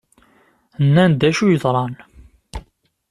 [0.85, 1.95] Nnan-d acu yeḍran?